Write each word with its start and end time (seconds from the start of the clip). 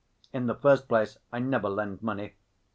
In 0.33 0.47
the 0.47 0.55
first 0.55 0.87
place 0.87 1.19
I 1.31 1.37
never 1.37 1.69
lend 1.69 2.01
money. 2.01 2.33